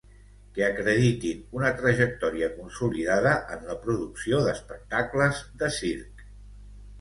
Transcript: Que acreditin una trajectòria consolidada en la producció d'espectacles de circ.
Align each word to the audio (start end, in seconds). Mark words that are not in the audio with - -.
Que 0.53 0.61
acreditin 0.67 1.43
una 1.57 1.69
trajectòria 1.81 2.49
consolidada 2.55 3.35
en 3.57 3.61
la 3.69 3.77
producció 3.85 4.41
d'espectacles 4.49 5.43
de 5.63 5.71
circ. 5.79 6.27